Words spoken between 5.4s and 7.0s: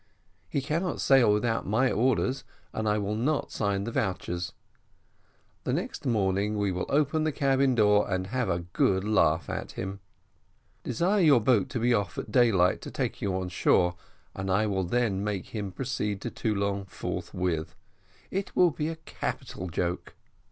The next morning we will